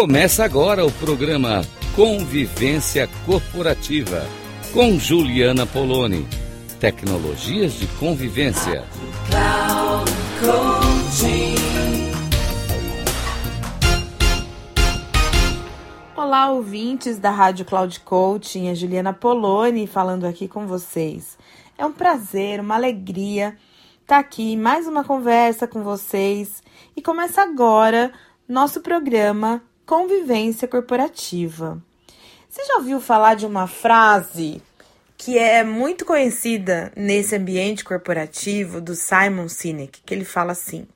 Começa 0.00 0.42
agora 0.42 0.82
o 0.86 0.90
programa 0.90 1.60
Convivência 1.94 3.06
Corporativa 3.26 4.26
com 4.72 4.98
Juliana 4.98 5.66
Poloni. 5.66 6.26
Tecnologias 6.80 7.74
de 7.74 7.86
convivência. 7.98 8.82
Olá, 16.16 16.50
ouvintes 16.50 17.18
da 17.18 17.30
Rádio 17.30 17.66
Cloud 17.66 18.00
Coaching, 18.00 18.70
a 18.70 18.74
Juliana 18.74 19.12
Poloni 19.12 19.86
falando 19.86 20.24
aqui 20.24 20.48
com 20.48 20.66
vocês. 20.66 21.36
É 21.76 21.84
um 21.84 21.92
prazer, 21.92 22.58
uma 22.60 22.76
alegria 22.76 23.54
estar 24.00 24.18
aqui, 24.18 24.56
mais 24.56 24.86
uma 24.86 25.04
conversa 25.04 25.66
com 25.66 25.82
vocês 25.82 26.62
e 26.96 27.02
começa 27.02 27.42
agora 27.42 28.10
nosso 28.48 28.80
programa 28.80 29.62
Convivência 29.86 30.68
Corporativa. 30.68 31.82
Você 32.48 32.64
já 32.64 32.76
ouviu 32.76 33.00
falar 33.00 33.34
de 33.34 33.46
uma 33.46 33.66
frase 33.66 34.62
que 35.16 35.38
é 35.38 35.62
muito 35.62 36.04
conhecida 36.04 36.92
nesse 36.96 37.36
ambiente 37.36 37.84
corporativo 37.84 38.80
do 38.80 38.94
Simon 38.94 39.48
Sinek, 39.48 40.00
que 40.04 40.14
ele 40.14 40.24
fala 40.24 40.52
assim: 40.52 40.86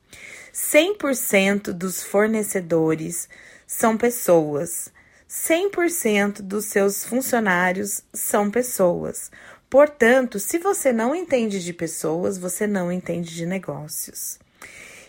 100% 0.52 1.73
dos 1.73 2.02
fornecedores 2.02 3.29
são 3.66 3.97
pessoas, 3.97 4.93
100% 5.29 6.43
dos 6.43 6.66
seus 6.66 7.05
funcionários 7.05 8.02
são 8.12 8.51
pessoas. 8.51 9.30
Portanto, 9.69 10.38
se 10.38 10.59
você 10.59 10.93
não 10.93 11.15
entende 11.15 11.62
de 11.62 11.73
pessoas, 11.73 12.38
você 12.38 12.66
não 12.66 12.93
entende 12.93 13.35
de 13.35 13.45
negócios. 13.45 14.38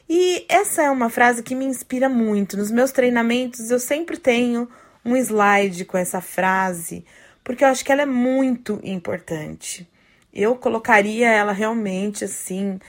E 0.07 0.45
essa 0.47 0.83
é 0.83 0.91
uma 0.91 1.09
frase 1.09 1.41
que 1.41 1.55
me 1.55 1.65
inspira 1.65 2.07
muito. 2.07 2.57
Nos 2.57 2.69
meus 2.69 2.91
treinamentos, 2.91 3.71
eu 3.71 3.79
sempre 3.79 4.17
tenho 4.17 4.69
um 5.03 5.15
slide 5.15 5.85
com 5.85 5.97
essa 5.97 6.21
frase, 6.21 7.05
porque 7.43 7.63
eu 7.63 7.67
acho 7.67 7.83
que 7.83 7.91
ela 7.91 8.03
é 8.03 8.05
muito 8.07 8.79
importante. 8.83 9.87
Eu 10.33 10.55
colocaria 10.55 11.29
ela 11.29 11.51
realmente 11.51 12.25
assim 12.25 12.79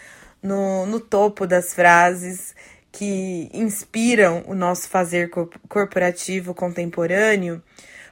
no, 0.42 0.86
no 0.86 1.00
topo 1.00 1.46
das 1.46 1.72
frases 1.74 2.54
que 2.90 3.50
inspiram 3.52 4.42
o 4.46 4.54
nosso 4.54 4.88
fazer 4.88 5.30
corporativo 5.68 6.54
contemporâneo, 6.54 7.62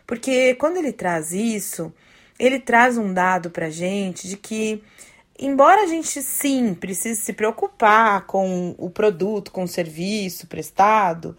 porque 0.06 0.55
quando 0.56 0.77
ele 0.77 0.92
traz 0.92 1.33
isso, 1.33 1.92
ele 2.39 2.58
traz 2.58 2.98
um 2.98 3.12
dado 3.12 3.50
para 3.50 3.70
gente 3.70 4.28
de 4.28 4.36
que 4.36 4.83
embora 5.38 5.82
a 5.82 5.86
gente 5.86 6.22
sim 6.22 6.74
precise 6.74 7.20
se 7.20 7.32
preocupar 7.32 8.27
com 8.27 8.74
o 8.78 8.90
produto, 8.90 9.50
com 9.50 9.64
o 9.64 9.68
serviço 9.68 10.46
prestado, 10.46 11.36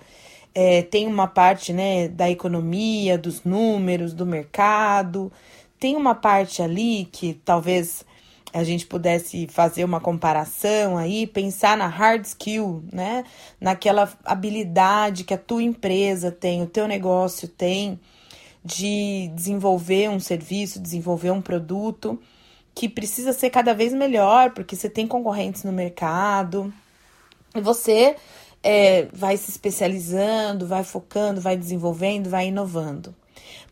é, 0.54 0.82
tem 0.84 1.08
uma 1.08 1.28
parte 1.28 1.74
né, 1.74 2.08
da 2.08 2.30
economia, 2.30 3.18
dos 3.18 3.44
números, 3.44 4.14
do 4.14 4.26
mercado, 4.26 5.32
tem 5.80 5.96
uma 5.96 6.16
parte 6.16 6.62
ali 6.62 7.10
que 7.12 7.34
talvez 7.46 8.06
a 8.54 8.64
gente 8.64 8.86
pudesse 8.86 9.48
fazer 9.48 9.84
uma 9.84 10.00
comparação 10.00 10.98
aí, 10.98 11.28
pensar 11.28 11.76
na 11.76 11.88
hard 11.88 12.24
skill, 12.24 12.86
né? 12.90 13.26
Naquela 13.60 14.10
habilidade 14.24 15.26
que 15.26 15.34
a 15.34 15.38
tua 15.38 15.62
empresa 15.62 16.32
tem, 16.32 16.62
o 16.62 16.66
teu 16.66 16.88
negócio 16.88 17.50
tem 17.50 18.00
de 18.64 19.30
desenvolver 19.36 20.10
um 20.10 20.22
serviço, 20.22 20.80
desenvolver 20.80 21.32
um 21.32 21.42
produto 21.42 22.18
que 22.76 22.90
precisa 22.90 23.32
ser 23.32 23.50
cada 23.50 23.74
vez 23.74 23.94
melhor, 23.94 24.52
porque 24.52 24.76
você 24.76 24.90
tem 24.90 25.08
concorrentes 25.08 25.64
no 25.64 25.72
mercado 25.72 26.72
e 27.56 27.62
você 27.62 28.18
é, 28.62 29.08
vai 29.14 29.38
se 29.38 29.50
especializando, 29.50 30.68
vai 30.68 30.84
focando, 30.84 31.40
vai 31.40 31.56
desenvolvendo, 31.56 32.30
vai 32.30 32.48
inovando. 32.48 33.16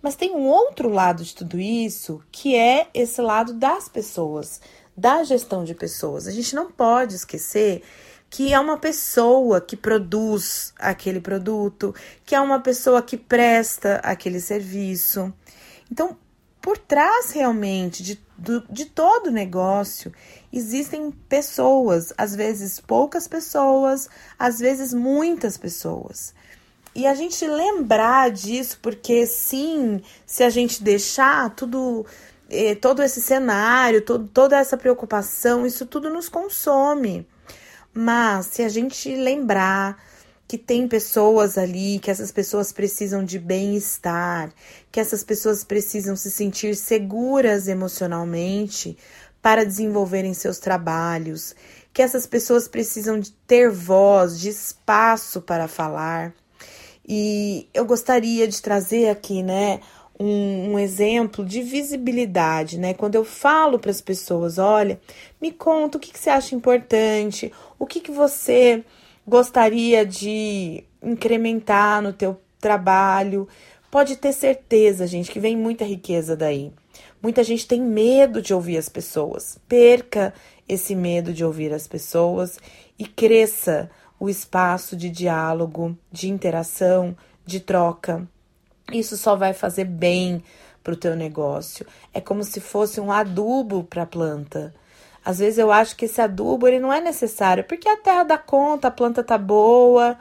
Mas 0.02 0.16
tem 0.16 0.32
um 0.32 0.48
outro 0.48 0.88
lado 0.88 1.24
de 1.24 1.36
tudo 1.36 1.60
isso 1.60 2.22
que 2.32 2.56
é 2.56 2.88
esse 2.94 3.22
lado 3.22 3.54
das 3.54 3.90
pessoas, 3.90 4.62
da 4.96 5.24
gestão 5.24 5.66
de 5.66 5.76
pessoas. 5.76 6.26
A 6.26 6.32
gente 6.32 6.56
não 6.56 6.72
pode 6.72 7.16
esquecer 7.16 7.84
que 8.30 8.54
é 8.54 8.60
uma 8.60 8.78
pessoa 8.78 9.62
que 9.62 9.76
produz 9.76 10.74
aquele 10.80 11.20
produto, 11.20 11.94
que 12.26 12.34
é 12.34 12.40
uma 12.40 12.60
pessoa 12.60 13.02
que 13.02 13.18
presta 13.18 13.98
aquele 13.98 14.40
serviço. 14.40 15.32
Então, 15.92 16.18
por 16.64 16.78
trás 16.78 17.32
realmente 17.32 18.02
de, 18.02 18.18
do, 18.38 18.62
de 18.70 18.86
todo 18.86 19.30
negócio 19.30 20.14
existem 20.52 21.12
pessoas, 21.12 22.14
às 22.18 22.34
vezes 22.34 22.80
poucas 22.80 23.28
pessoas, 23.28 24.10
às 24.40 24.60
vezes 24.60 24.94
muitas 24.94 25.58
pessoas. 25.58 26.34
E 26.96 27.06
a 27.06 27.14
gente 27.14 27.46
lembrar 27.46 28.32
disso, 28.32 28.80
porque 28.82 29.26
sim, 29.26 30.02
se 30.26 30.42
a 30.42 30.50
gente 30.50 30.82
deixar 30.82 31.54
tudo, 31.54 32.06
eh, 32.50 32.76
todo 32.76 33.04
esse 33.04 33.22
cenário, 33.22 34.02
todo, 34.02 34.30
toda 34.30 34.58
essa 34.58 34.78
preocupação, 34.78 35.66
isso 35.66 35.86
tudo 35.86 36.10
nos 36.10 36.30
consome. 36.30 37.28
Mas 37.94 38.46
se 38.46 38.64
a 38.64 38.70
gente 38.70 39.14
lembrar 39.14 40.02
que 40.48 40.58
tem 40.58 40.88
pessoas 40.88 41.58
ali, 41.58 42.00
que 42.00 42.12
essas 42.12 42.32
pessoas 42.32 42.72
precisam 42.72 43.24
de 43.24 43.40
bem-estar, 43.40 44.52
que 44.92 45.00
essas 45.00 45.24
pessoas 45.24 45.64
precisam 45.64 46.16
se 46.16 46.30
sentir 46.30 46.76
seguras 46.76 47.68
emocionalmente 47.68 48.98
para 49.42 49.66
desenvolverem 49.66 50.34
seus 50.34 50.60
trabalhos, 50.60 51.56
que 51.94 52.02
essas 52.02 52.26
pessoas 52.26 52.68
precisam 52.68 53.20
de 53.20 53.32
ter 53.32 53.70
voz, 53.70 54.40
de 54.40 54.50
espaço 54.50 55.42
para 55.42 55.68
falar. 55.68 56.34
E 57.08 57.68
eu 57.74 57.86
gostaria 57.86 58.48
de 58.48 58.62
trazer 58.62 59.10
aqui, 59.10 59.44
né, 59.44 59.82
um, 60.20 60.74
um, 60.74 60.80
exemplo 60.80 61.44
de 61.44 61.62
visibilidade, 61.62 62.78
né? 62.78 62.94
Quando 62.94 63.16
eu 63.16 63.26
falo 63.26 63.80
para 63.80 63.92
as 63.92 64.00
pessoas, 64.00 64.58
olha, 64.58 65.00
me 65.42 65.52
conta 65.52 65.98
o 65.98 66.00
que, 66.00 66.12
que, 66.12 66.20
você 66.20 66.30
acha 66.30 66.56
importante, 66.56 67.52
o 67.78 67.86
que, 67.86 68.00
que 68.00 68.12
você 68.12 68.84
gostaria 69.28 70.06
de 70.06 70.84
incrementar 71.02 72.02
no 72.02 72.14
teu 72.14 72.40
trabalho. 72.60 73.48
Pode 73.92 74.16
ter 74.16 74.34
certeza, 74.34 75.06
gente, 75.08 75.32
que 75.32 75.40
vem 75.40 75.56
muita 75.56 75.86
riqueza 75.86 76.36
daí. 76.36 76.72
Muita 77.22 77.44
gente 77.44 77.68
tem 77.68 77.82
medo 77.82 78.42
de 78.42 78.54
ouvir 78.54 78.78
as 78.78 78.90
pessoas. 78.90 79.58
Perca 79.68 80.34
esse 80.68 80.96
medo 80.96 81.34
de 81.34 81.44
ouvir 81.44 81.74
as 81.74 81.88
pessoas 81.88 82.60
e 82.98 83.06
cresça 83.06 83.90
o 84.20 84.30
espaço 84.30 84.96
de 84.96 85.10
diálogo, 85.10 85.98
de 86.12 86.30
interação, 86.30 87.16
de 87.46 87.60
troca. 87.60 88.28
Isso 88.92 89.18
só 89.18 89.36
vai 89.36 89.54
fazer 89.54 89.86
bem 89.86 90.44
para 90.84 90.94
o 90.94 90.98
teu 90.98 91.16
negócio. 91.16 91.86
É 92.14 92.20
como 92.20 92.44
se 92.44 92.60
fosse 92.60 93.00
um 93.00 93.12
adubo 93.12 93.84
para 93.84 94.04
a 94.04 94.08
planta. 94.08 94.74
Às 95.26 95.40
vezes 95.40 95.58
eu 95.58 95.72
acho 95.72 95.96
que 95.96 96.06
esse 96.06 96.22
adubo 96.22 96.68
ele 96.68 96.80
não 96.80 96.92
é 96.92 97.00
necessário, 97.00 97.64
porque 97.64 97.88
a 97.88 97.98
terra 97.98 98.24
dá 98.24 98.38
conta, 98.38 98.90
a 98.90 98.92
planta 98.92 99.24
tá 99.24 99.38
boa, 99.38 100.18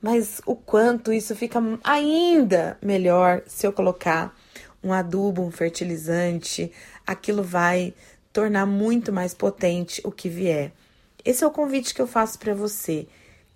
mas 0.00 0.40
o 0.46 0.54
quanto 0.54 1.12
isso 1.12 1.36
fica 1.36 1.60
ainda 1.84 2.78
melhor 2.80 3.42
se 3.46 3.66
eu 3.66 3.72
colocar 3.72 4.34
um 4.82 4.92
adubo, 4.92 5.42
um 5.42 5.50
fertilizante, 5.50 6.72
aquilo 7.06 7.42
vai 7.42 7.92
tornar 8.32 8.66
muito 8.66 9.12
mais 9.12 9.34
potente 9.34 10.00
o 10.04 10.12
que 10.12 10.28
vier. 10.28 10.72
Esse 11.24 11.44
é 11.44 11.46
o 11.46 11.50
convite 11.50 11.94
que 11.94 12.00
eu 12.00 12.06
faço 12.06 12.38
para 12.38 12.54
você: 12.54 13.06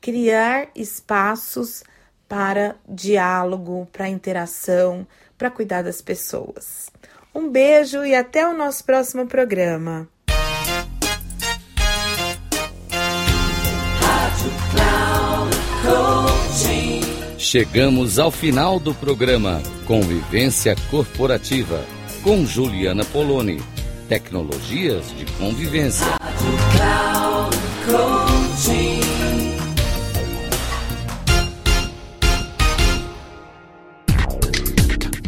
criar 0.01 0.69
espaços 0.75 1.85
para 2.29 2.77
diálogo, 2.89 3.89
para 3.93 4.09
interação, 4.09 5.07
para 5.39 5.51
cuidar 5.51 5.83
das 5.83 6.03
pessoas. 6.03 6.91
Um 7.35 7.49
beijo 7.49 8.05
e 8.05 8.15
até 8.15 8.47
o 8.47 8.53
nosso 8.53 8.85
próximo 8.85 9.27
programa. 9.27 10.09
Chegamos 17.53 18.19
ao 18.19 18.31
final 18.31 18.81
do 18.81 18.95
programa 18.95 19.63
Convivência 19.85 20.75
Corporativa 20.91 21.85
com 22.23 22.47
Juliana 22.47 23.05
Poloni. 23.05 23.61
Tecnologias 24.09 25.05
de 25.19 25.27
convivência. 25.33 26.07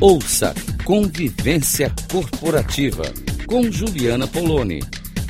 Ouça 0.00 0.55
Convivência 0.82 1.93
Corporativa 2.11 3.05
com 3.47 3.70
Juliana 3.70 4.27
Poloni. 4.27 4.81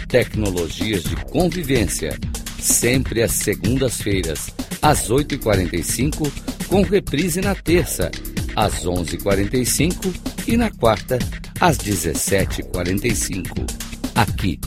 Tecnologias 0.06 1.02
de 1.02 1.16
convivência. 1.24 2.16
Sempre 2.60 3.20
às 3.20 3.32
segundas-feiras, 3.32 4.46
às 4.80 5.10
8h45 5.10 6.53
com 6.68 6.82
reprise 6.82 7.40
na 7.40 7.54
terça, 7.54 8.10
às 8.56 8.84
11h45 8.84 10.12
e 10.46 10.56
na 10.56 10.70
quarta, 10.70 11.18
às 11.60 11.76
17h45. 11.78 13.70
Aqui, 14.14 14.60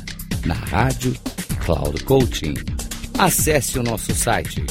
na 0.45 0.53
Rádio 0.53 1.15
Cloud 1.65 2.03
Coaching. 2.03 2.53
Acesse 3.17 3.79
o 3.79 3.83
nosso 3.83 4.13
site 4.13 4.63